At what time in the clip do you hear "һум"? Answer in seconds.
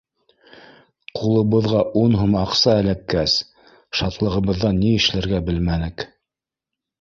2.21-2.33